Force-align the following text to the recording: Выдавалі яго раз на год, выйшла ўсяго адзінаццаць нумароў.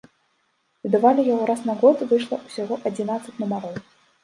Выдавалі 0.87 1.25
яго 1.27 1.43
раз 1.51 1.61
на 1.71 1.77
год, 1.85 2.03
выйшла 2.15 2.41
ўсяго 2.47 2.81
адзінаццаць 2.93 3.37
нумароў. 3.45 3.81